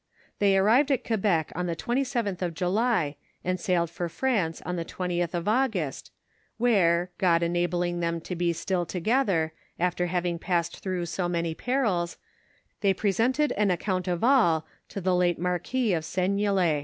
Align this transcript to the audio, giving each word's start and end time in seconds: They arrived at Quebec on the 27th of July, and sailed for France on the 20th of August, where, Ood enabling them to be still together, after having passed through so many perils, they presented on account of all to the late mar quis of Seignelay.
They 0.39 0.57
arrived 0.57 0.89
at 0.91 1.03
Quebec 1.05 1.51
on 1.53 1.67
the 1.67 1.75
27th 1.75 2.41
of 2.41 2.55
July, 2.55 3.17
and 3.43 3.59
sailed 3.59 3.91
for 3.91 4.09
France 4.09 4.59
on 4.65 4.75
the 4.75 4.83
20th 4.83 5.35
of 5.35 5.47
August, 5.47 6.11
where, 6.57 7.11
Ood 7.21 7.43
enabling 7.43 7.99
them 7.99 8.19
to 8.21 8.35
be 8.35 8.51
still 8.51 8.83
together, 8.83 9.53
after 9.79 10.07
having 10.07 10.39
passed 10.39 10.79
through 10.79 11.05
so 11.05 11.29
many 11.29 11.53
perils, 11.53 12.17
they 12.79 12.95
presented 12.95 13.53
on 13.55 13.69
account 13.69 14.07
of 14.07 14.23
all 14.23 14.65
to 14.89 15.01
the 15.01 15.13
late 15.15 15.37
mar 15.37 15.59
quis 15.59 15.95
of 15.95 16.03
Seignelay. 16.03 16.79